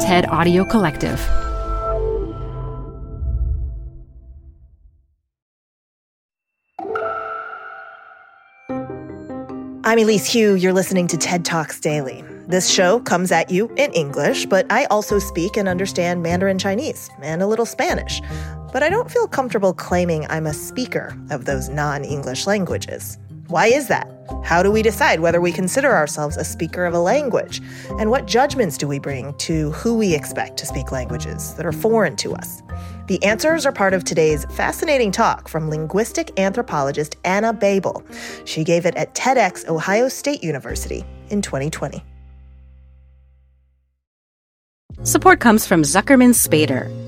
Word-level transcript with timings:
TED 0.00 0.28
Audio 0.28 0.64
Collective. 0.64 1.20
I'm 9.84 9.98
Elise 9.98 10.32
Hu. 10.32 10.54
You're 10.54 10.72
listening 10.72 11.08
to 11.08 11.16
TED 11.16 11.44
Talks 11.44 11.80
Daily. 11.80 12.22
This 12.46 12.70
show 12.70 13.00
comes 13.00 13.32
at 13.32 13.50
you 13.50 13.68
in 13.76 13.92
English, 13.92 14.46
but 14.46 14.70
I 14.70 14.84
also 14.84 15.18
speak 15.18 15.56
and 15.56 15.68
understand 15.68 16.22
Mandarin 16.22 16.58
Chinese 16.58 17.10
and 17.20 17.42
a 17.42 17.48
little 17.48 17.66
Spanish. 17.66 18.22
But 18.72 18.84
I 18.84 18.90
don't 18.90 19.10
feel 19.10 19.26
comfortable 19.26 19.74
claiming 19.74 20.26
I'm 20.30 20.46
a 20.46 20.54
speaker 20.54 21.18
of 21.30 21.44
those 21.44 21.68
non 21.68 22.04
English 22.04 22.46
languages. 22.46 23.18
Why 23.48 23.68
is 23.68 23.88
that? 23.88 24.06
How 24.44 24.62
do 24.62 24.70
we 24.70 24.82
decide 24.82 25.20
whether 25.20 25.40
we 25.40 25.52
consider 25.52 25.90
ourselves 25.96 26.36
a 26.36 26.44
speaker 26.44 26.84
of 26.84 26.92
a 26.92 26.98
language? 26.98 27.62
And 27.98 28.10
what 28.10 28.26
judgments 28.26 28.76
do 28.76 28.86
we 28.86 28.98
bring 28.98 29.32
to 29.38 29.70
who 29.70 29.96
we 29.96 30.14
expect 30.14 30.58
to 30.58 30.66
speak 30.66 30.92
languages 30.92 31.54
that 31.54 31.64
are 31.64 31.72
foreign 31.72 32.14
to 32.16 32.34
us? 32.34 32.62
The 33.06 33.22
answers 33.24 33.64
are 33.64 33.72
part 33.72 33.94
of 33.94 34.04
today's 34.04 34.44
fascinating 34.50 35.12
talk 35.12 35.48
from 35.48 35.70
linguistic 35.70 36.38
anthropologist 36.38 37.16
Anna 37.24 37.54
Babel. 37.54 38.04
She 38.44 38.64
gave 38.64 38.84
it 38.84 38.94
at 38.96 39.14
TEDx 39.14 39.66
Ohio 39.66 40.08
State 40.10 40.44
University 40.44 41.06
in 41.30 41.40
2020. 41.40 42.04
Support 45.04 45.40
comes 45.40 45.66
from 45.66 45.84
Zuckerman 45.84 46.34
Spader. 46.34 47.07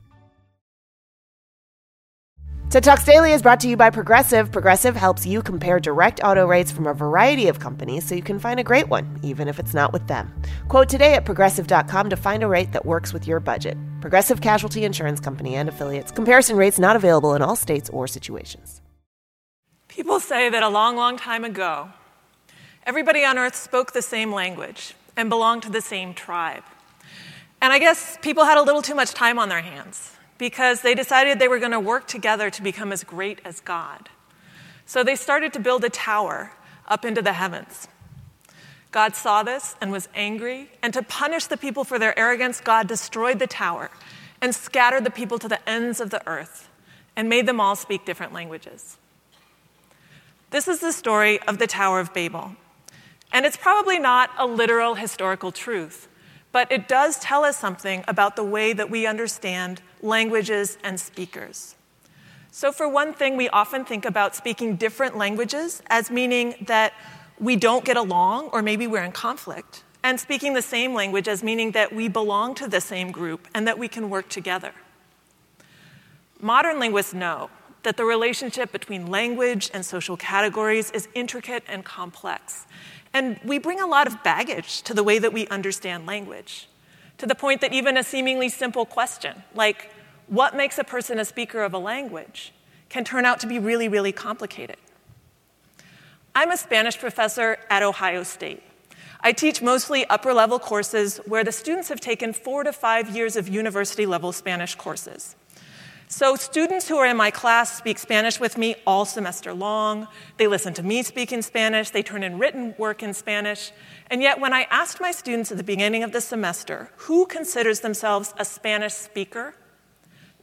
TED 2.71 2.85
Talks 2.85 3.03
Daily 3.03 3.33
is 3.33 3.41
brought 3.41 3.59
to 3.59 3.67
you 3.67 3.75
by 3.75 3.89
Progressive. 3.89 4.49
Progressive 4.49 4.95
helps 4.95 5.25
you 5.25 5.41
compare 5.41 5.77
direct 5.77 6.21
auto 6.23 6.47
rates 6.47 6.71
from 6.71 6.87
a 6.87 6.93
variety 6.93 7.49
of 7.49 7.59
companies 7.59 8.07
so 8.07 8.15
you 8.15 8.21
can 8.21 8.39
find 8.39 8.61
a 8.61 8.63
great 8.63 8.87
one, 8.87 9.19
even 9.23 9.49
if 9.49 9.59
it's 9.59 9.73
not 9.73 9.91
with 9.91 10.07
them. 10.07 10.33
Quote 10.69 10.87
today 10.87 11.15
at 11.15 11.25
progressive.com 11.25 12.09
to 12.09 12.15
find 12.15 12.43
a 12.43 12.47
rate 12.47 12.71
that 12.71 12.85
works 12.85 13.11
with 13.11 13.27
your 13.27 13.41
budget. 13.41 13.77
Progressive 13.99 14.39
Casualty 14.39 14.85
Insurance 14.85 15.19
Company 15.19 15.55
and 15.55 15.67
affiliates. 15.67 16.13
Comparison 16.13 16.55
rates 16.55 16.79
not 16.79 16.95
available 16.95 17.35
in 17.35 17.41
all 17.41 17.57
states 17.57 17.89
or 17.89 18.07
situations. 18.07 18.81
People 19.89 20.21
say 20.21 20.49
that 20.49 20.63
a 20.63 20.69
long, 20.69 20.95
long 20.95 21.17
time 21.17 21.43
ago, 21.43 21.89
everybody 22.85 23.25
on 23.25 23.37
earth 23.37 23.57
spoke 23.57 23.91
the 23.91 24.01
same 24.01 24.31
language 24.31 24.95
and 25.17 25.29
belonged 25.29 25.63
to 25.63 25.69
the 25.69 25.81
same 25.81 26.13
tribe. 26.13 26.63
And 27.61 27.73
I 27.73 27.79
guess 27.79 28.17
people 28.21 28.45
had 28.45 28.57
a 28.57 28.63
little 28.63 28.81
too 28.81 28.95
much 28.95 29.13
time 29.13 29.39
on 29.39 29.49
their 29.49 29.61
hands 29.61 30.15
because 30.41 30.81
they 30.81 30.95
decided 30.95 31.37
they 31.37 31.47
were 31.47 31.59
going 31.59 31.71
to 31.71 31.79
work 31.79 32.07
together 32.07 32.49
to 32.49 32.63
become 32.63 32.91
as 32.91 33.03
great 33.03 33.39
as 33.45 33.59
God. 33.59 34.09
So 34.87 35.03
they 35.03 35.15
started 35.15 35.53
to 35.53 35.59
build 35.59 35.83
a 35.83 35.89
tower 35.91 36.53
up 36.87 37.05
into 37.05 37.21
the 37.21 37.33
heavens. 37.33 37.87
God 38.89 39.15
saw 39.15 39.43
this 39.43 39.75
and 39.79 39.91
was 39.91 40.09
angry, 40.15 40.71
and 40.81 40.95
to 40.95 41.03
punish 41.03 41.45
the 41.45 41.57
people 41.57 41.83
for 41.83 41.99
their 41.99 42.17
arrogance, 42.17 42.59
God 42.59 42.87
destroyed 42.87 43.37
the 43.37 43.45
tower 43.45 43.91
and 44.41 44.55
scattered 44.55 45.03
the 45.03 45.11
people 45.11 45.37
to 45.37 45.47
the 45.47 45.69
ends 45.69 46.01
of 46.01 46.09
the 46.09 46.27
earth 46.27 46.69
and 47.15 47.29
made 47.29 47.45
them 47.45 47.61
all 47.61 47.75
speak 47.75 48.03
different 48.03 48.33
languages. 48.33 48.97
This 50.49 50.67
is 50.67 50.79
the 50.79 50.91
story 50.91 51.39
of 51.43 51.59
the 51.59 51.67
Tower 51.67 51.99
of 51.99 52.15
Babel. 52.15 52.55
And 53.31 53.45
it's 53.45 53.57
probably 53.57 53.99
not 53.99 54.31
a 54.39 54.47
literal 54.47 54.95
historical 54.95 55.51
truth, 55.51 56.07
but 56.51 56.71
it 56.71 56.87
does 56.87 57.19
tell 57.19 57.43
us 57.43 57.57
something 57.57 58.03
about 58.07 58.35
the 58.35 58.43
way 58.43 58.73
that 58.73 58.89
we 58.89 59.05
understand 59.05 59.81
languages 60.01 60.77
and 60.83 60.99
speakers. 60.99 61.75
So, 62.51 62.71
for 62.71 62.87
one 62.87 63.13
thing, 63.13 63.37
we 63.37 63.47
often 63.49 63.85
think 63.85 64.03
about 64.03 64.35
speaking 64.35 64.75
different 64.75 65.17
languages 65.17 65.81
as 65.87 66.11
meaning 66.11 66.55
that 66.67 66.93
we 67.39 67.55
don't 67.55 67.85
get 67.85 67.95
along 67.95 68.49
or 68.49 68.61
maybe 68.61 68.87
we're 68.87 69.03
in 69.03 69.13
conflict, 69.13 69.83
and 70.03 70.19
speaking 70.19 70.53
the 70.53 70.61
same 70.61 70.93
language 70.93 71.27
as 71.27 71.43
meaning 71.43 71.71
that 71.71 71.93
we 71.93 72.07
belong 72.07 72.53
to 72.55 72.67
the 72.67 72.81
same 72.81 73.11
group 73.11 73.47
and 73.53 73.67
that 73.67 73.79
we 73.79 73.87
can 73.87 74.09
work 74.09 74.27
together. 74.29 74.73
Modern 76.41 76.79
linguists 76.79 77.13
know 77.13 77.49
that 77.83 77.97
the 77.97 78.03
relationship 78.03 78.71
between 78.71 79.07
language 79.07 79.71
and 79.73 79.85
social 79.85 80.17
categories 80.17 80.91
is 80.91 81.07
intricate 81.13 81.63
and 81.67 81.85
complex. 81.85 82.65
And 83.13 83.39
we 83.43 83.57
bring 83.57 83.81
a 83.81 83.87
lot 83.87 84.07
of 84.07 84.23
baggage 84.23 84.81
to 84.83 84.93
the 84.93 85.03
way 85.03 85.19
that 85.19 85.33
we 85.33 85.47
understand 85.47 86.05
language, 86.05 86.67
to 87.17 87.25
the 87.25 87.35
point 87.35 87.61
that 87.61 87.73
even 87.73 87.97
a 87.97 88.03
seemingly 88.03 88.49
simple 88.49 88.85
question, 88.85 89.43
like, 89.53 89.91
what 90.27 90.55
makes 90.55 90.77
a 90.77 90.83
person 90.83 91.19
a 91.19 91.25
speaker 91.25 91.61
of 91.61 91.73
a 91.73 91.77
language, 91.77 92.53
can 92.89 93.03
turn 93.03 93.25
out 93.25 93.39
to 93.41 93.47
be 93.47 93.59
really, 93.59 93.87
really 93.87 94.11
complicated. 94.11 94.77
I'm 96.33 96.51
a 96.51 96.57
Spanish 96.57 96.97
professor 96.97 97.57
at 97.69 97.83
Ohio 97.83 98.23
State. 98.23 98.63
I 99.19 99.33
teach 99.33 99.61
mostly 99.61 100.05
upper 100.05 100.33
level 100.33 100.57
courses 100.57 101.17
where 101.25 101.43
the 101.43 101.51
students 101.51 101.89
have 101.89 101.99
taken 101.99 102.33
four 102.33 102.63
to 102.63 102.73
five 102.73 103.15
years 103.15 103.35
of 103.35 103.47
university 103.47 104.05
level 104.05 104.31
Spanish 104.31 104.75
courses. 104.75 105.35
So, 106.11 106.35
students 106.35 106.89
who 106.89 106.97
are 106.97 107.05
in 107.05 107.15
my 107.15 107.31
class 107.31 107.77
speak 107.77 107.97
Spanish 107.97 108.37
with 108.37 108.57
me 108.57 108.75
all 108.85 109.05
semester 109.05 109.53
long. 109.53 110.09
They 110.35 110.45
listen 110.45 110.73
to 110.73 110.83
me 110.83 111.03
speak 111.03 111.31
in 111.31 111.41
Spanish. 111.41 111.89
They 111.89 112.03
turn 112.03 112.21
in 112.21 112.37
written 112.37 112.75
work 112.77 113.01
in 113.01 113.13
Spanish. 113.13 113.71
And 114.09 114.21
yet, 114.21 114.37
when 114.37 114.51
I 114.51 114.63
asked 114.63 114.99
my 114.99 115.11
students 115.11 115.51
at 115.51 115.57
the 115.57 115.63
beginning 115.63 116.03
of 116.03 116.11
the 116.11 116.19
semester 116.19 116.91
who 116.97 117.25
considers 117.25 117.79
themselves 117.79 118.33
a 118.37 118.43
Spanish 118.43 118.91
speaker, 118.91 119.55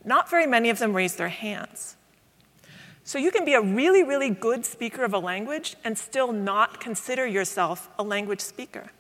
not 0.07 0.31
very 0.31 0.47
many 0.47 0.71
of 0.71 0.79
them 0.79 0.97
raised 0.97 1.19
their 1.19 1.29
hands. 1.29 1.97
So, 3.05 3.19
you 3.19 3.31
can 3.31 3.45
be 3.45 3.53
a 3.53 3.61
really, 3.61 4.03
really 4.03 4.31
good 4.31 4.65
speaker 4.65 5.05
of 5.05 5.13
a 5.13 5.19
language 5.19 5.77
and 5.85 5.99
still 5.99 6.33
not 6.33 6.81
consider 6.81 7.27
yourself 7.27 7.91
a 7.99 8.03
language 8.03 8.41
speaker. 8.41 8.91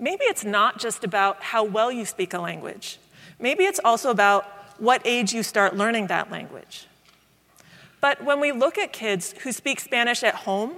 Maybe 0.00 0.24
it's 0.24 0.44
not 0.44 0.80
just 0.80 1.04
about 1.04 1.44
how 1.44 1.62
well 1.62 1.92
you 1.92 2.04
speak 2.04 2.34
a 2.34 2.40
language. 2.40 2.98
Maybe 3.38 3.62
it's 3.62 3.80
also 3.84 4.10
about 4.10 4.48
what 4.78 5.02
age 5.04 5.32
you 5.32 5.42
start 5.42 5.76
learning 5.76 6.08
that 6.08 6.30
language. 6.30 6.86
But 8.00 8.22
when 8.22 8.40
we 8.40 8.52
look 8.52 8.76
at 8.76 8.92
kids 8.92 9.34
who 9.42 9.52
speak 9.52 9.80
Spanish 9.80 10.22
at 10.22 10.34
home, 10.34 10.74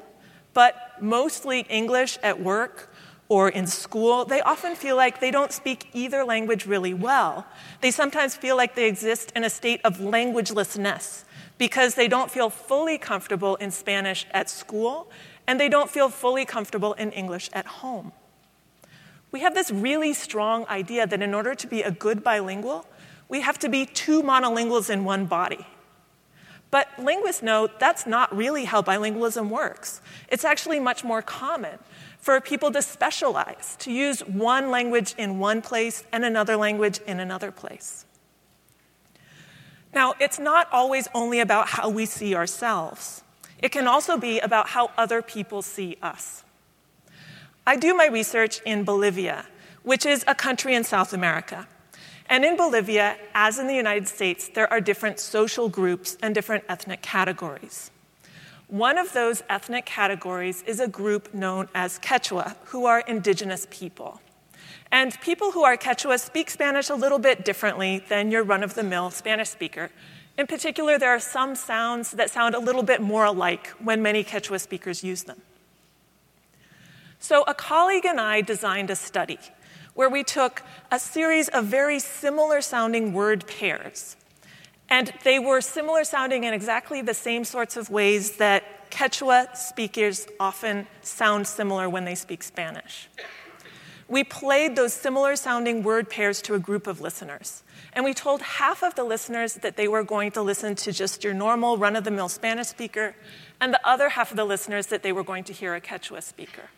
but 0.54 0.74
mostly 1.00 1.60
English 1.68 2.18
at 2.22 2.40
work 2.40 2.88
or 3.28 3.48
in 3.48 3.66
school, 3.66 4.24
they 4.24 4.40
often 4.40 4.76
feel 4.76 4.96
like 4.96 5.20
they 5.20 5.30
don't 5.30 5.52
speak 5.52 5.88
either 5.92 6.24
language 6.24 6.66
really 6.66 6.94
well. 6.94 7.46
They 7.80 7.90
sometimes 7.90 8.36
feel 8.36 8.56
like 8.56 8.74
they 8.74 8.86
exist 8.86 9.32
in 9.34 9.42
a 9.42 9.50
state 9.50 9.80
of 9.84 9.98
languagelessness 9.98 11.24
because 11.58 11.94
they 11.94 12.08
don't 12.08 12.30
feel 12.30 12.50
fully 12.50 12.98
comfortable 12.98 13.56
in 13.56 13.70
Spanish 13.70 14.26
at 14.30 14.48
school 14.48 15.10
and 15.46 15.58
they 15.58 15.68
don't 15.68 15.90
feel 15.90 16.08
fully 16.08 16.44
comfortable 16.44 16.92
in 16.94 17.10
English 17.12 17.50
at 17.52 17.66
home. 17.66 18.12
We 19.32 19.40
have 19.40 19.54
this 19.54 19.70
really 19.70 20.14
strong 20.14 20.66
idea 20.68 21.06
that 21.06 21.20
in 21.20 21.34
order 21.34 21.54
to 21.54 21.66
be 21.66 21.82
a 21.82 21.90
good 21.90 22.22
bilingual, 22.22 22.86
we 23.28 23.40
have 23.40 23.58
to 23.60 23.68
be 23.68 23.86
two 23.86 24.22
monolinguals 24.22 24.90
in 24.90 25.04
one 25.04 25.26
body. 25.26 25.66
But 26.70 26.88
linguists 26.98 27.42
know 27.42 27.68
that's 27.78 28.06
not 28.06 28.34
really 28.36 28.64
how 28.64 28.82
bilingualism 28.82 29.48
works. 29.48 30.00
It's 30.28 30.44
actually 30.44 30.80
much 30.80 31.04
more 31.04 31.22
common 31.22 31.78
for 32.18 32.40
people 32.40 32.72
to 32.72 32.82
specialize, 32.82 33.76
to 33.80 33.92
use 33.92 34.20
one 34.20 34.70
language 34.70 35.14
in 35.16 35.38
one 35.38 35.62
place 35.62 36.04
and 36.12 36.24
another 36.24 36.56
language 36.56 36.98
in 37.06 37.20
another 37.20 37.52
place. 37.52 38.04
Now, 39.94 40.14
it's 40.20 40.38
not 40.38 40.68
always 40.72 41.08
only 41.14 41.40
about 41.40 41.68
how 41.68 41.88
we 41.88 42.04
see 42.04 42.34
ourselves, 42.34 43.22
it 43.58 43.70
can 43.70 43.86
also 43.86 44.18
be 44.18 44.38
about 44.40 44.68
how 44.68 44.90
other 44.98 45.22
people 45.22 45.62
see 45.62 45.96
us. 46.02 46.44
I 47.66 47.76
do 47.76 47.94
my 47.94 48.06
research 48.06 48.60
in 48.66 48.84
Bolivia, 48.84 49.46
which 49.82 50.04
is 50.04 50.24
a 50.28 50.34
country 50.34 50.74
in 50.74 50.84
South 50.84 51.12
America. 51.12 51.66
And 52.28 52.44
in 52.44 52.56
Bolivia, 52.56 53.16
as 53.34 53.58
in 53.58 53.66
the 53.66 53.74
United 53.74 54.08
States, 54.08 54.48
there 54.48 54.70
are 54.72 54.80
different 54.80 55.20
social 55.20 55.68
groups 55.68 56.16
and 56.22 56.34
different 56.34 56.64
ethnic 56.68 57.02
categories. 57.02 57.90
One 58.68 58.98
of 58.98 59.12
those 59.12 59.44
ethnic 59.48 59.86
categories 59.86 60.62
is 60.66 60.80
a 60.80 60.88
group 60.88 61.32
known 61.32 61.68
as 61.72 62.00
Quechua, 62.00 62.56
who 62.64 62.84
are 62.84 63.00
indigenous 63.00 63.66
people. 63.70 64.20
And 64.90 65.20
people 65.20 65.52
who 65.52 65.62
are 65.62 65.76
Quechua 65.76 66.18
speak 66.18 66.50
Spanish 66.50 66.90
a 66.90 66.94
little 66.94 67.20
bit 67.20 67.44
differently 67.44 68.04
than 68.08 68.32
your 68.32 68.42
run 68.42 68.64
of 68.64 68.74
the 68.74 68.82
mill 68.82 69.10
Spanish 69.10 69.50
speaker. 69.50 69.90
In 70.36 70.48
particular, 70.48 70.98
there 70.98 71.10
are 71.10 71.20
some 71.20 71.54
sounds 71.54 72.10
that 72.12 72.30
sound 72.30 72.56
a 72.56 72.58
little 72.58 72.82
bit 72.82 73.00
more 73.00 73.24
alike 73.24 73.68
when 73.78 74.02
many 74.02 74.24
Quechua 74.24 74.60
speakers 74.60 75.04
use 75.04 75.22
them. 75.22 75.42
So, 77.18 77.44
a 77.44 77.54
colleague 77.54 78.04
and 78.04 78.20
I 78.20 78.40
designed 78.40 78.90
a 78.90 78.96
study 78.96 79.38
where 79.96 80.08
we 80.08 80.22
took 80.22 80.62
a 80.92 81.00
series 81.00 81.48
of 81.48 81.64
very 81.64 81.98
similar 81.98 82.60
sounding 82.60 83.12
word 83.12 83.46
pairs. 83.48 84.16
And 84.88 85.12
they 85.24 85.40
were 85.40 85.60
similar 85.60 86.04
sounding 86.04 86.44
in 86.44 86.54
exactly 86.54 87.02
the 87.02 87.14
same 87.14 87.44
sorts 87.44 87.76
of 87.76 87.90
ways 87.90 88.36
that 88.36 88.88
Quechua 88.90 89.56
speakers 89.56 90.28
often 90.38 90.86
sound 91.02 91.48
similar 91.48 91.88
when 91.88 92.04
they 92.04 92.14
speak 92.14 92.44
Spanish. 92.44 93.08
We 94.08 94.22
played 94.22 94.76
those 94.76 94.92
similar 94.92 95.34
sounding 95.34 95.82
word 95.82 96.08
pairs 96.08 96.40
to 96.42 96.54
a 96.54 96.60
group 96.60 96.86
of 96.86 97.00
listeners. 97.00 97.64
And 97.92 98.04
we 98.04 98.14
told 98.14 98.42
half 98.42 98.84
of 98.84 98.94
the 98.94 99.02
listeners 99.02 99.54
that 99.54 99.76
they 99.76 99.88
were 99.88 100.04
going 100.04 100.30
to 100.32 100.42
listen 100.42 100.76
to 100.76 100.92
just 100.92 101.24
your 101.24 101.34
normal 101.34 101.78
run 101.78 101.96
of 101.96 102.04
the 102.04 102.12
mill 102.12 102.28
Spanish 102.28 102.68
speaker, 102.68 103.16
and 103.60 103.72
the 103.72 103.80
other 103.88 104.10
half 104.10 104.30
of 104.30 104.36
the 104.36 104.44
listeners 104.44 104.88
that 104.88 105.02
they 105.02 105.12
were 105.12 105.24
going 105.24 105.42
to 105.44 105.52
hear 105.52 105.74
a 105.74 105.80
Quechua 105.80 106.22
speaker. 106.22 106.70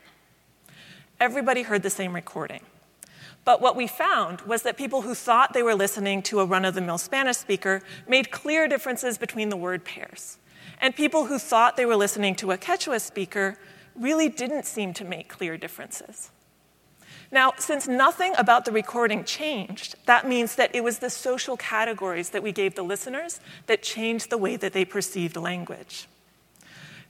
Everybody 1.20 1.62
heard 1.62 1.82
the 1.82 1.90
same 1.90 2.14
recording. 2.14 2.62
But 3.48 3.62
what 3.62 3.76
we 3.76 3.86
found 3.86 4.42
was 4.42 4.60
that 4.64 4.76
people 4.76 5.00
who 5.00 5.14
thought 5.14 5.54
they 5.54 5.62
were 5.62 5.74
listening 5.74 6.20
to 6.24 6.40
a 6.40 6.44
run 6.44 6.66
of 6.66 6.74
the 6.74 6.82
mill 6.82 6.98
Spanish 6.98 7.38
speaker 7.38 7.80
made 8.06 8.30
clear 8.30 8.68
differences 8.68 9.16
between 9.16 9.48
the 9.48 9.56
word 9.56 9.86
pairs. 9.86 10.36
And 10.82 10.94
people 10.94 11.24
who 11.24 11.38
thought 11.38 11.78
they 11.78 11.86
were 11.86 11.96
listening 11.96 12.34
to 12.34 12.52
a 12.52 12.58
Quechua 12.58 13.00
speaker 13.00 13.56
really 13.96 14.28
didn't 14.28 14.66
seem 14.66 14.92
to 14.92 15.02
make 15.02 15.30
clear 15.30 15.56
differences. 15.56 16.30
Now, 17.32 17.54
since 17.56 17.88
nothing 17.88 18.34
about 18.36 18.66
the 18.66 18.70
recording 18.70 19.24
changed, 19.24 19.94
that 20.04 20.28
means 20.28 20.56
that 20.56 20.74
it 20.74 20.84
was 20.84 20.98
the 20.98 21.08
social 21.08 21.56
categories 21.56 22.28
that 22.28 22.42
we 22.42 22.52
gave 22.52 22.74
the 22.74 22.82
listeners 22.82 23.40
that 23.64 23.82
changed 23.82 24.28
the 24.28 24.36
way 24.36 24.56
that 24.56 24.74
they 24.74 24.84
perceived 24.84 25.38
language. 25.38 26.06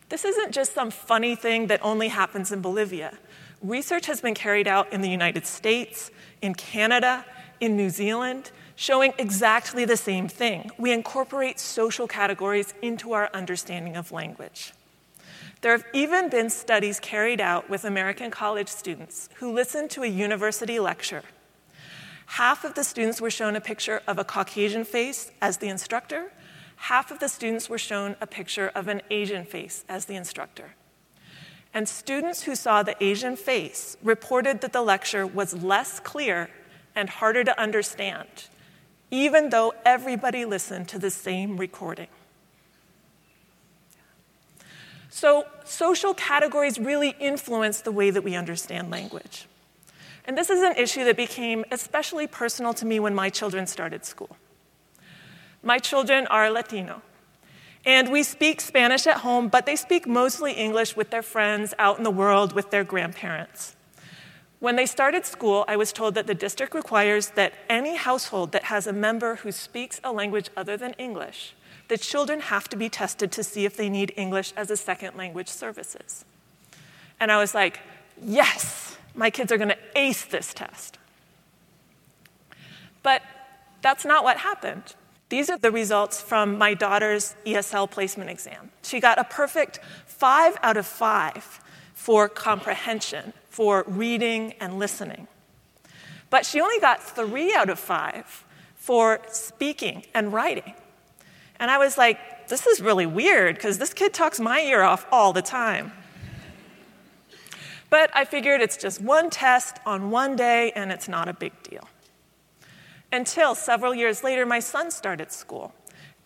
This 0.08 0.24
isn't 0.24 0.52
just 0.52 0.72
some 0.72 0.92
funny 0.92 1.34
thing 1.34 1.66
that 1.66 1.84
only 1.84 2.08
happens 2.08 2.52
in 2.52 2.60
Bolivia. 2.60 3.18
Research 3.62 4.06
has 4.06 4.20
been 4.20 4.34
carried 4.34 4.68
out 4.68 4.92
in 4.92 5.00
the 5.00 5.08
United 5.08 5.46
States, 5.46 6.10
in 6.42 6.54
Canada, 6.54 7.24
in 7.60 7.76
New 7.76 7.90
Zealand, 7.90 8.50
showing 8.76 9.12
exactly 9.18 9.84
the 9.84 9.96
same 9.96 10.28
thing. 10.28 10.70
We 10.78 10.92
incorporate 10.92 11.58
social 11.58 12.06
categories 12.06 12.72
into 12.82 13.12
our 13.12 13.28
understanding 13.34 13.96
of 13.96 14.12
language. 14.12 14.72
There 15.60 15.72
have 15.72 15.84
even 15.92 16.28
been 16.28 16.50
studies 16.50 17.00
carried 17.00 17.40
out 17.40 17.68
with 17.68 17.84
American 17.84 18.30
college 18.30 18.68
students 18.68 19.28
who 19.36 19.52
listened 19.52 19.90
to 19.90 20.04
a 20.04 20.06
university 20.06 20.78
lecture. 20.78 21.24
Half 22.26 22.64
of 22.64 22.74
the 22.74 22.84
students 22.84 23.20
were 23.20 23.30
shown 23.30 23.56
a 23.56 23.60
picture 23.60 24.02
of 24.06 24.18
a 24.18 24.24
Caucasian 24.24 24.84
face 24.84 25.32
as 25.42 25.56
the 25.56 25.68
instructor, 25.68 26.30
half 26.76 27.10
of 27.10 27.18
the 27.18 27.28
students 27.28 27.68
were 27.68 27.78
shown 27.78 28.14
a 28.20 28.26
picture 28.26 28.70
of 28.74 28.86
an 28.86 29.02
Asian 29.10 29.44
face 29.44 29.84
as 29.88 30.04
the 30.04 30.14
instructor. 30.14 30.74
And 31.78 31.88
students 31.88 32.42
who 32.42 32.56
saw 32.56 32.82
the 32.82 33.00
Asian 33.00 33.36
face 33.36 33.96
reported 34.02 34.62
that 34.62 34.72
the 34.72 34.82
lecture 34.82 35.24
was 35.24 35.54
less 35.54 36.00
clear 36.00 36.50
and 36.96 37.08
harder 37.08 37.44
to 37.44 37.56
understand, 37.56 38.48
even 39.12 39.50
though 39.50 39.72
everybody 39.84 40.44
listened 40.44 40.88
to 40.88 40.98
the 40.98 41.08
same 41.08 41.56
recording. 41.56 42.08
So, 45.08 45.46
social 45.62 46.14
categories 46.14 46.80
really 46.80 47.14
influence 47.20 47.80
the 47.82 47.92
way 47.92 48.10
that 48.10 48.24
we 48.24 48.34
understand 48.34 48.90
language. 48.90 49.46
And 50.24 50.36
this 50.36 50.50
is 50.50 50.64
an 50.64 50.74
issue 50.74 51.04
that 51.04 51.16
became 51.16 51.64
especially 51.70 52.26
personal 52.26 52.74
to 52.74 52.86
me 52.86 52.98
when 52.98 53.14
my 53.14 53.30
children 53.30 53.68
started 53.68 54.04
school. 54.04 54.36
My 55.62 55.78
children 55.78 56.26
are 56.26 56.50
Latino, 56.50 57.02
and 57.88 58.12
we 58.12 58.22
speak 58.22 58.60
Spanish 58.60 59.06
at 59.08 59.18
home, 59.18 59.48
but 59.48 59.66
they 59.66 59.74
speak 59.74 60.06
mostly 60.06 60.52
English 60.52 60.94
with 60.94 61.10
their 61.10 61.22
friends 61.22 61.74
out 61.76 61.98
in 61.98 62.04
the 62.04 62.10
world 62.10 62.52
with 62.52 62.70
their 62.70 62.84
grandparents. 62.84 63.74
When 64.60 64.76
they 64.76 64.86
started 64.86 65.24
school, 65.26 65.64
I 65.66 65.76
was 65.76 65.92
told 65.92 66.14
that 66.14 66.28
the 66.28 66.34
district 66.34 66.74
requires 66.74 67.30
that 67.30 67.54
any 67.68 67.96
household 67.96 68.52
that 68.52 68.64
has 68.64 68.86
a 68.86 68.92
member 68.92 69.36
who 69.36 69.50
speaks 69.50 70.00
a 70.04 70.12
language 70.12 70.50
other 70.56 70.76
than 70.76 70.92
English 70.98 71.54
the 71.88 71.98
children 71.98 72.40
have 72.40 72.68
to 72.68 72.76
be 72.76 72.88
tested 72.88 73.32
to 73.32 73.42
see 73.42 73.64
if 73.64 73.76
they 73.76 73.88
need 73.88 74.12
English 74.16 74.52
as 74.56 74.70
a 74.70 74.76
second 74.76 75.16
language 75.16 75.48
services. 75.48 76.24
And 77.18 77.32
I 77.32 77.38
was 77.38 77.54
like, 77.54 77.80
yes, 78.22 78.96
my 79.14 79.30
kids 79.30 79.50
are 79.50 79.56
going 79.56 79.70
to 79.70 79.78
ace 79.96 80.24
this 80.26 80.54
test. 80.54 80.98
But 83.02 83.22
that's 83.80 84.04
not 84.04 84.22
what 84.22 84.38
happened. 84.38 84.94
These 85.28 85.50
are 85.50 85.58
the 85.58 85.70
results 85.70 86.20
from 86.20 86.56
my 86.56 86.74
daughter's 86.74 87.36
ESL 87.44 87.90
placement 87.90 88.30
exam. 88.30 88.70
She 88.82 88.98
got 88.98 89.18
a 89.18 89.24
perfect 89.24 89.78
five 90.06 90.56
out 90.62 90.76
of 90.76 90.86
five 90.86 91.60
for 91.92 92.28
comprehension, 92.28 93.34
for 93.50 93.84
reading 93.86 94.54
and 94.60 94.78
listening. 94.78 95.28
But 96.30 96.46
she 96.46 96.60
only 96.60 96.80
got 96.80 97.02
three 97.02 97.54
out 97.54 97.68
of 97.68 97.78
five 97.78 98.44
for 98.76 99.20
speaking 99.28 100.04
and 100.14 100.32
writing. 100.32 100.74
And 101.60 101.70
I 101.70 101.78
was 101.78 101.98
like, 101.98 102.48
this 102.48 102.66
is 102.66 102.80
really 102.80 103.04
weird 103.04 103.56
because 103.56 103.78
this 103.78 103.92
kid 103.92 104.14
talks 104.14 104.40
my 104.40 104.60
ear 104.60 104.82
off 104.82 105.06
all 105.12 105.32
the 105.32 105.42
time. 105.42 105.92
But 107.90 108.10
I 108.14 108.24
figured 108.24 108.60
it's 108.60 108.76
just 108.76 109.00
one 109.00 109.28
test 109.28 109.78
on 109.84 110.10
one 110.10 110.36
day 110.36 110.72
and 110.72 110.92
it's 110.92 111.08
not 111.08 111.28
a 111.28 111.34
big 111.34 111.52
deal. 111.62 111.88
Until 113.10 113.54
several 113.54 113.94
years 113.94 114.22
later, 114.22 114.44
my 114.44 114.60
son 114.60 114.90
started 114.90 115.32
school. 115.32 115.72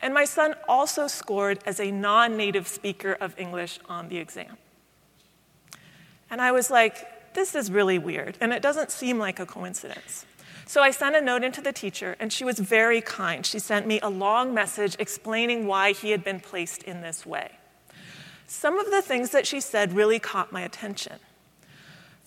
And 0.01 0.13
my 0.13 0.25
son 0.25 0.55
also 0.69 1.07
scored 1.07 1.61
as 1.65 1.79
a 1.79 1.93
non 1.93 2.37
native 2.37 2.67
speaker 2.67 3.13
of 3.13 3.39
English 3.39 3.79
on 3.89 4.09
the 4.09 4.19
exam. 4.19 4.57
And 6.29 6.41
I 6.41 6.51
was 6.51 6.71
like, 6.71 7.35
this 7.35 7.55
is 7.55 7.71
really 7.71 7.99
weird, 7.99 8.37
and 8.41 8.53
it 8.53 8.63
doesn't 8.63 8.91
seem 8.91 9.19
like 9.19 9.39
a 9.39 9.47
coincidence. 9.47 10.27
So 10.67 10.83
I 10.83 10.91
sent 10.91 11.17
a 11.17 11.21
note 11.21 11.45
into 11.45 11.61
the 11.61 11.73
teacher, 11.73 12.17
and 12.19 12.33
she 12.33 12.45
was 12.45 12.59
very 12.59 13.01
kind. 13.01 13.45
She 13.45 13.59
sent 13.59 13.87
me 13.87 14.01
a 14.01 14.09
long 14.09 14.53
message 14.53 14.97
explaining 14.99 15.67
why 15.67 15.93
he 15.93 16.11
had 16.11 16.25
been 16.25 16.41
placed 16.41 16.83
in 16.83 17.01
this 17.01 17.25
way. 17.25 17.53
Some 18.47 18.79
of 18.79 18.91
the 18.91 19.03
things 19.03 19.31
that 19.31 19.47
she 19.47 19.61
said 19.61 19.95
really 19.95 20.19
caught 20.19 20.53
my 20.53 20.63
attention. 20.63 21.19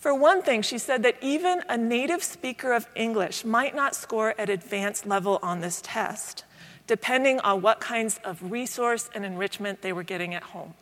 For 0.06 0.14
one 0.14 0.44
thing, 0.44 0.62
she 0.62 0.78
said 0.78 1.02
that 1.02 1.16
even 1.20 1.64
a 1.68 1.76
native 1.80 2.24
speaker 2.24 2.74
of 2.74 2.88
English 2.94 3.44
might 3.44 3.74
not 3.74 3.96
score 3.96 4.36
at 4.38 4.52
advanced 4.52 5.08
level 5.08 5.40
on 5.42 5.62
this 5.62 5.82
test, 5.84 6.46
depending 6.86 7.40
on 7.40 7.64
what 7.64 7.80
kinds 7.80 8.20
of 8.24 8.52
resource 8.52 9.10
and 9.16 9.26
enrichment 9.26 9.82
they 9.82 9.92
were 9.92 10.04
getting 10.04 10.36
at 10.36 10.44
home. 10.44 10.76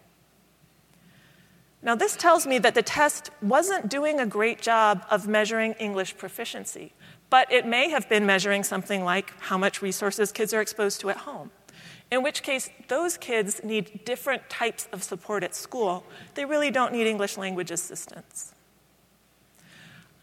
Now, 1.81 1.95
this 1.95 2.17
tells 2.17 2.45
me 2.45 2.57
that 2.59 2.75
the 2.75 2.81
test 2.81 3.29
wasn't 3.41 3.87
doing 3.87 4.19
a 4.19 4.25
great 4.25 4.61
job 4.61 5.05
of 5.09 5.25
measuring 5.25 5.71
English 5.79 6.17
proficiency 6.17 6.91
but 7.29 7.51
it 7.51 7.65
may 7.65 7.89
have 7.89 8.07
been 8.09 8.27
measuring 8.27 8.63
something 8.63 9.03
like 9.03 9.33
how 9.39 9.57
much 9.57 9.81
resources 9.81 10.31
kids 10.31 10.53
are 10.53 10.61
exposed 10.61 11.01
to 11.01 11.09
at 11.09 11.17
home. 11.17 11.49
In 12.11 12.21
which 12.21 12.43
case, 12.43 12.69
those 12.89 13.17
kids 13.17 13.63
need 13.63 14.05
different 14.05 14.47
types 14.51 14.87
of 14.91 15.01
support 15.01 15.43
at 15.43 15.55
school. 15.55 16.03
They 16.35 16.45
really 16.45 16.69
don't 16.69 16.93
need 16.93 17.07
English 17.07 17.35
language 17.35 17.71
assistance. 17.71 18.52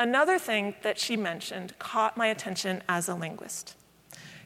Another 0.01 0.39
thing 0.39 0.77
that 0.81 0.99
she 0.99 1.15
mentioned 1.15 1.79
caught 1.79 2.17
my 2.17 2.29
attention 2.29 2.83
as 2.89 3.07
a 3.07 3.15
linguist. 3.15 3.77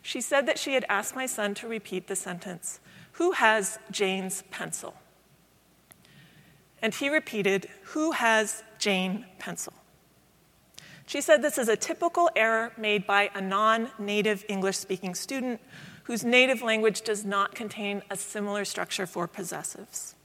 She 0.02 0.20
said 0.20 0.46
that 0.46 0.58
she 0.58 0.74
had 0.74 0.84
asked 0.88 1.14
my 1.14 1.26
son 1.26 1.54
to 1.54 1.68
repeat 1.68 2.08
the 2.08 2.16
sentence, 2.16 2.80
Who 3.12 3.30
has 3.30 3.78
Jane's 3.88 4.42
pencil? 4.50 4.94
And 6.82 6.92
he 6.92 7.08
repeated, 7.08 7.68
Who 7.92 8.10
has 8.10 8.64
Jane 8.80 9.26
pencil? 9.38 9.74
She 11.06 11.20
said 11.20 11.40
this 11.40 11.56
is 11.56 11.68
a 11.68 11.76
typical 11.76 12.28
error 12.34 12.72
made 12.76 13.06
by 13.06 13.30
a 13.32 13.40
non 13.40 13.90
native 13.96 14.44
English 14.48 14.78
speaking 14.78 15.14
student 15.14 15.60
whose 16.02 16.24
native 16.24 16.62
language 16.62 17.02
does 17.02 17.24
not 17.24 17.54
contain 17.54 18.02
a 18.10 18.16
similar 18.16 18.64
structure 18.64 19.06
for 19.06 19.28
possessives. 19.28 20.16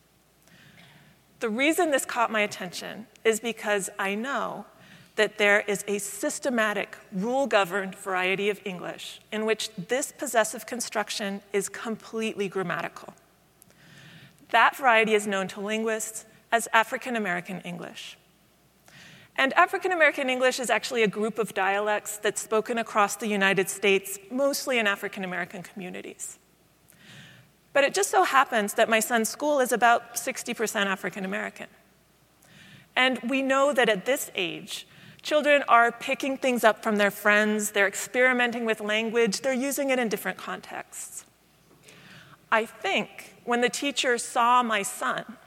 The 1.39 1.49
reason 1.49 1.91
this 1.91 2.03
caught 2.03 2.31
my 2.31 2.41
attention 2.41 3.05
is 3.23 3.39
because 3.39 3.91
I 3.99 4.15
know 4.15 4.65
that 5.19 5.37
there 5.37 5.59
is 5.67 5.83
a 5.85 5.99
systematic, 5.99 6.95
rule 7.11 7.45
governed 7.45 7.93
variety 7.93 8.49
of 8.49 8.61
English 8.63 9.19
in 9.33 9.45
which 9.45 9.69
this 9.75 10.13
possessive 10.13 10.65
construction 10.65 11.41
is 11.51 11.67
completely 11.67 12.47
grammatical. 12.47 13.13
That 14.51 14.77
variety 14.77 15.15
is 15.15 15.27
known 15.27 15.49
to 15.49 15.59
linguists 15.59 16.23
as 16.53 16.69
African 16.71 17.17
American 17.17 17.59
English. 17.65 18.17
And 19.35 19.51
African 19.55 19.91
American 19.91 20.29
English 20.29 20.57
is 20.57 20.69
actually 20.69 21.03
a 21.03 21.07
group 21.09 21.37
of 21.37 21.53
dialects 21.53 22.15
that's 22.15 22.41
spoken 22.41 22.77
across 22.77 23.17
the 23.17 23.27
United 23.27 23.69
States, 23.69 24.17
mostly 24.31 24.79
in 24.79 24.87
African 24.87 25.25
American 25.25 25.63
communities. 25.63 26.39
But 27.73 27.83
it 27.83 27.93
just 27.93 28.09
so 28.09 28.23
happens 28.23 28.75
that 28.75 28.87
my 28.87 29.01
son's 29.01 29.27
school 29.27 29.59
is 29.59 29.73
about 29.73 30.15
60% 30.15 30.85
African 30.85 31.25
American. 31.25 31.67
And 32.95 33.19
we 33.27 33.41
know 33.41 33.73
that 33.73 33.89
at 33.89 34.05
this 34.05 34.31
age, 34.33 34.87
children 35.21 35.63
are 35.67 35.91
picking 35.91 36.37
things 36.37 36.63
up 36.63 36.83
from 36.83 36.97
their 36.97 37.11
friends, 37.11 37.71
they're 37.71 37.87
experimenting 37.87 38.65
with 38.65 38.79
language, 38.79 39.41
they're 39.41 39.53
using 39.53 39.89
it 39.89 39.99
in 39.99 40.09
different 40.09 40.37
contexts. 40.37 41.25
I 42.51 42.65
think 42.65 43.35
when 43.43 43.61
the 43.61 43.69
teacher 43.69 44.17
saw 44.17 44.63
my 44.63 44.81
son, 44.81 45.37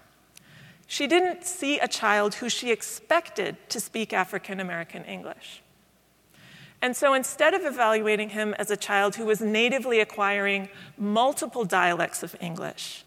she 0.87 1.07
didn't 1.07 1.45
see 1.45 1.79
a 1.79 1.89
child 1.89 2.35
who 2.35 2.49
she 2.49 2.71
expected 2.71 3.57
to 3.71 3.81
speak 3.81 4.13
African 4.13 4.61
American 4.61 5.05
English. 5.05 5.63
And 6.83 6.97
so 6.97 7.15
instead 7.15 7.55
of 7.55 7.65
evaluating 7.65 8.31
him 8.31 8.55
as 8.55 8.71
a 8.71 8.77
child 8.77 9.15
who 9.17 9.25
was 9.25 9.41
natively 9.41 10.01
acquiring 10.01 10.69
multiple 10.99 11.65
dialects 11.65 12.23
of 12.23 12.37
English, 12.41 13.05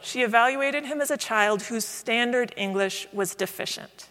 she 0.00 0.22
evaluated 0.22 0.86
him 0.86 1.00
as 1.00 1.10
a 1.10 1.16
child 1.16 1.62
whose 1.62 1.84
standard 1.84 2.54
English 2.56 3.08
was 3.12 3.34
deficient. 3.34 4.08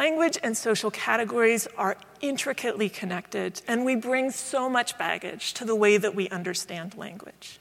Language 0.00 0.38
and 0.42 0.56
social 0.56 0.90
categories 0.90 1.68
are 1.76 1.94
intricately 2.22 2.88
connected, 2.88 3.60
and 3.68 3.84
we 3.84 3.96
bring 3.96 4.30
so 4.30 4.66
much 4.66 4.96
baggage 4.96 5.52
to 5.52 5.66
the 5.66 5.74
way 5.74 5.98
that 5.98 6.14
we 6.14 6.26
understand 6.30 6.96
language. 6.96 7.60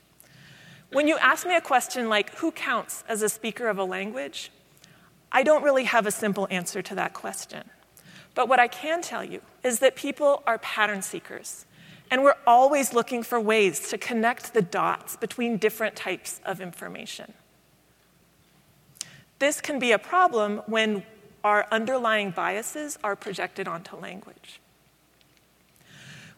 When 0.94 1.06
you 1.06 1.18
ask 1.18 1.46
me 1.46 1.58
a 1.58 1.60
question 1.60 2.08
like, 2.08 2.34
who 2.36 2.54
counts 2.54 3.04
as 3.10 3.22
a 3.24 3.28
speaker 3.28 3.68
of 3.68 3.78
a 3.78 3.84
language? 3.84 4.52
I 5.34 5.44
don't 5.44 5.64
really 5.64 5.84
have 5.84 6.08
a 6.08 6.12
simple 6.12 6.48
answer 6.50 6.82
to 6.82 6.96
that 6.96 7.14
question. 7.14 7.70
But 8.36 8.48
what 8.48 8.58
I 8.58 8.70
can 8.70 9.02
tell 9.02 9.26
you 9.26 9.42
is 9.62 9.80
that 9.80 9.98
people 9.98 10.42
are 10.48 10.60
pattern 10.60 11.02
seekers, 11.02 11.66
and 12.10 12.24
we're 12.24 12.38
always 12.48 12.94
looking 12.94 13.22
for 13.22 13.38
ways 13.38 13.90
to 13.90 13.98
connect 13.98 14.54
the 14.54 14.62
dots 14.62 15.18
between 15.18 15.58
different 15.58 15.98
types 15.98 16.40
of 16.46 16.62
information. 16.62 17.34
This 19.40 19.60
can 19.60 19.78
be 19.78 19.92
a 19.92 20.00
problem 20.00 20.62
when 20.68 21.04
our 21.44 21.68
underlying 21.72 22.32
biases 22.32 22.98
are 23.04 23.16
projected 23.16 23.68
onto 23.68 23.96
language. 23.96 24.60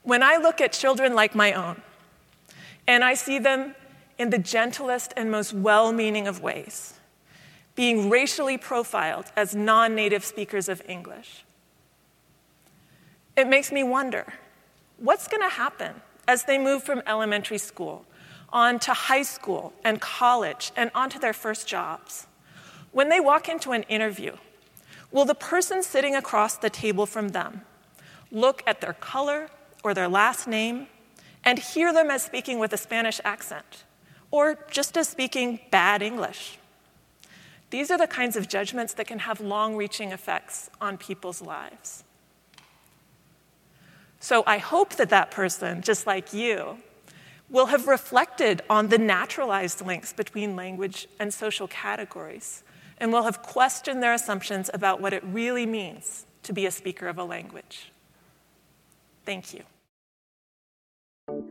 When 0.03 0.24
I 0.24 0.38
look 0.38 0.62
at 0.62 0.74
children 0.74 1.13
like 1.13 1.36
my 1.36 1.53
own, 1.53 1.81
and 2.88 3.03
I 3.03 3.13
see 3.13 3.39
them 3.39 3.75
in 4.17 4.29
the 4.29 4.39
gentlest 4.39 5.13
and 5.15 5.31
most 5.31 5.53
well 5.53 5.91
meaning 5.91 6.27
of 6.27 6.41
ways, 6.41 6.96
being 7.75 8.10
racially 8.10 8.58
profiled 8.58 9.25
as 9.36 9.55
non 9.55 9.96
native 9.96 10.25
speakers 10.25 10.67
of 10.67 10.81
English, 10.88 11.46
it 13.38 13.48
makes 13.48 13.72
me 13.72 13.84
wonder 13.84 14.34
what's 14.98 15.27
going 15.27 15.41
to 15.41 15.55
happen 15.55 16.01
as 16.27 16.43
they 16.43 16.58
move 16.58 16.84
from 16.84 17.01
elementary 17.08 17.58
school 17.58 18.05
on 18.53 18.79
to 18.79 18.93
high 18.93 19.24
school 19.24 19.74
and 19.84 20.01
college 20.01 20.72
and 20.75 20.91
onto 20.93 21.20
their 21.20 21.34
first 21.34 21.67
jobs? 21.67 22.27
When 22.91 23.10
they 23.10 23.20
walk 23.20 23.48
into 23.48 23.72
an 23.72 23.84
interview, 23.84 24.36
Will 25.12 25.25
the 25.25 25.36
person 25.36 25.84
sitting 25.84 26.15
across 26.15 26.58
the 26.58 26.70
table 26.70 27.06
from 27.06 27.30
them 27.30 27.62
look 28.32 28.63
at 28.65 28.82
their 28.82 28.94
color 28.94 29.50
or 29.84 29.94
their 29.94 30.08
last 30.08 30.48
name 30.48 30.88
and 31.44 31.60
hear 31.60 31.91
them 31.91 32.10
as 32.10 32.24
speaking 32.24 32.60
with 32.60 32.72
a 32.72 32.77
Spanish 32.77 33.20
accent 33.24 33.84
or 34.30 34.58
just 34.72 34.98
as 34.98 35.10
speaking 35.10 35.60
bad 35.70 36.01
English? 36.01 36.58
These 37.72 37.89
are 37.91 37.98
the 37.98 38.08
kinds 38.08 38.36
of 38.36 38.48
judgments 38.48 38.94
that 38.94 39.08
can 39.08 39.20
have 39.20 39.39
long 39.39 39.75
reaching 39.75 40.12
effects 40.12 40.70
on 40.80 40.98
people's 40.98 41.41
lives. 41.41 42.03
So 44.20 44.44
I 44.46 44.60
hope 44.60 44.96
that 44.96 45.10
that 45.10 45.32
person, 45.32 45.82
just 45.82 46.06
like 46.06 46.32
you, 46.32 46.77
will 47.50 47.68
have 47.68 47.88
reflected 47.88 48.62
on 48.70 48.88
the 48.88 48.98
naturalized 48.98 49.86
links 49.86 50.13
between 50.13 50.56
language 50.56 51.08
and 51.20 51.34
social 51.34 51.68
categories 51.68 52.63
and 53.01 53.12
will 53.12 53.24
have 53.24 53.41
questioned 53.41 54.01
their 54.01 54.13
assumptions 54.13 54.70
about 54.74 55.01
what 55.01 55.12
it 55.12 55.24
really 55.25 55.65
means 55.65 56.25
to 56.43 56.53
be 56.53 56.65
a 56.65 56.72
speaker 56.72 57.08
of 57.08 57.17
a 57.17 57.24
language. 57.24 57.91
Thank 59.25 59.53
you. 59.53 59.63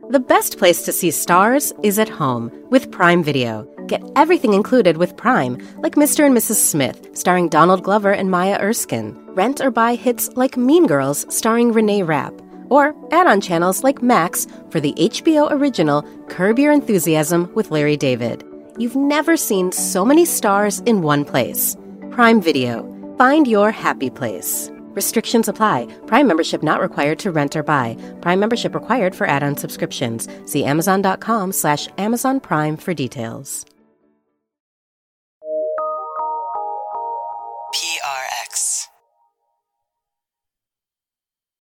The 0.09 0.19
best 0.19 0.57
place 0.57 0.83
to 0.83 0.91
see 0.91 1.11
stars 1.11 1.73
is 1.83 1.97
at 1.97 2.09
home 2.09 2.51
with 2.69 2.91
Prime 2.91 3.23
Video. 3.23 3.67
Get 3.87 4.03
everything 4.15 4.53
included 4.53 4.97
with 4.97 5.17
Prime, 5.17 5.57
like 5.77 5.95
Mr. 5.95 6.25
and 6.25 6.35
Mrs. 6.35 6.55
Smith, 6.55 7.07
starring 7.13 7.49
Donald 7.49 7.83
Glover 7.83 8.11
and 8.11 8.29
Maya 8.29 8.57
Erskine. 8.59 9.17
Rent 9.33 9.59
or 9.61 9.71
buy 9.71 9.95
hits 9.95 10.29
like 10.35 10.57
Mean 10.57 10.87
Girls, 10.87 11.25
starring 11.33 11.71
Renee 11.71 12.03
Rapp. 12.03 12.33
Or 12.69 12.95
add 13.11 13.27
on 13.27 13.41
channels 13.41 13.83
like 13.83 14.01
Max 14.01 14.47
for 14.69 14.79
the 14.79 14.93
HBO 14.93 15.51
original 15.51 16.03
Curb 16.27 16.59
Your 16.59 16.71
Enthusiasm 16.71 17.51
with 17.53 17.71
Larry 17.71 17.97
David. 17.97 18.45
You've 18.77 18.95
never 18.95 19.37
seen 19.37 19.71
so 19.71 20.05
many 20.05 20.25
stars 20.25 20.79
in 20.81 21.01
one 21.01 21.25
place. 21.25 21.75
Prime 22.11 22.41
Video. 22.41 22.87
Find 23.17 23.47
your 23.47 23.71
happy 23.71 24.09
place. 24.09 24.69
Restrictions 24.93 25.47
apply. 25.47 25.87
Prime 26.07 26.27
membership 26.27 26.61
not 26.61 26.81
required 26.81 27.17
to 27.19 27.31
rent 27.31 27.55
or 27.55 27.63
buy. 27.63 27.97
Prime 28.21 28.39
membership 28.39 28.75
required 28.75 29.15
for 29.15 29.25
add-on 29.25 29.57
subscriptions. 29.57 30.27
See 30.45 30.63
Amazon.com 30.65 31.51
slash 31.53 31.87
Amazon 31.97 32.39
Prime 32.39 32.77
for 32.77 32.93
details. 32.93 33.65
PR 37.73 38.10